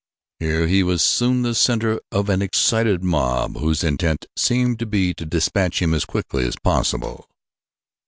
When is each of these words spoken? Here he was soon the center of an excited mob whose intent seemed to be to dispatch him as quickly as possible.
Here 0.39 0.65
he 0.65 0.81
was 0.81 1.03
soon 1.03 1.43
the 1.43 1.53
center 1.53 2.01
of 2.11 2.27
an 2.27 2.41
excited 2.41 3.03
mob 3.03 3.57
whose 3.57 3.83
intent 3.83 4.25
seemed 4.35 4.79
to 4.79 4.87
be 4.87 5.13
to 5.13 5.27
dispatch 5.27 5.79
him 5.79 5.93
as 5.93 6.05
quickly 6.05 6.43
as 6.47 6.55
possible. 6.55 7.29